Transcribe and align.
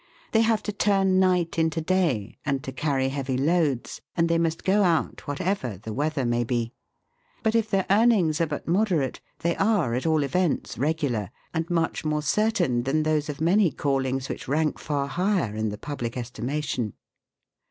They 0.31 0.41
have 0.41 0.63
to 0.63 0.71
turn 0.73 1.19
night 1.19 1.59
into 1.59 1.79
day, 1.79 2.39
and 2.43 2.63
to 2.63 2.71
carry 2.71 3.09
heavy 3.09 3.37
loads, 3.37 4.01
and 4.17 4.27
they 4.29 4.39
must 4.39 4.63
go 4.63 4.81
out 4.81 5.27
whatever 5.27 5.77
the 5.77 5.93
weather 5.93 6.25
may 6.25 6.43
be. 6.43 6.73
But 7.43 7.53
if 7.53 7.69
their 7.69 7.85
earnings 7.87 8.41
are 8.41 8.47
but 8.47 8.67
moderate, 8.67 9.21
they 9.41 9.55
are, 9.57 9.93
at 9.93 10.07
all 10.07 10.23
events, 10.23 10.75
regular, 10.75 11.29
and 11.53 11.69
much 11.69 12.03
more 12.03 12.23
certain 12.23 12.81
than 12.81 13.03
those 13.03 13.29
of 13.29 13.39
many 13.39 13.69
callings 13.69 14.27
which 14.27 14.47
rank 14.47 14.79
far 14.79 15.05
higher 15.05 15.55
in 15.55 15.69
the 15.69 15.77
public 15.77 16.17
estimation. 16.17 16.93